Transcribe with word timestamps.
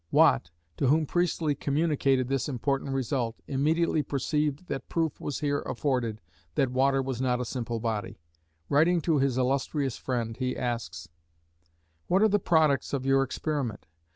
Watt, 0.09 0.49
to 0.77 0.87
whom 0.87 1.05
Priestley 1.05 1.53
communicated 1.53 2.27
this 2.27 2.49
important 2.49 2.89
result, 2.95 3.35
immediately 3.45 4.01
perceived 4.01 4.65
that 4.65 4.89
proof 4.89 5.19
was 5.21 5.41
here 5.41 5.61
afforded 5.61 6.21
that 6.55 6.71
water 6.71 7.03
was 7.03 7.21
not 7.21 7.39
a 7.39 7.45
simple 7.45 7.79
body. 7.79 8.17
Writing 8.67 8.99
to 9.01 9.19
his 9.19 9.37
illustrious 9.37 9.97
friend, 9.97 10.35
he 10.37 10.57
asks: 10.57 11.07
What 12.07 12.23
are 12.23 12.27
the 12.29 12.39
products 12.39 12.93
of 12.93 13.05
your 13.05 13.21
experiment? 13.21 13.85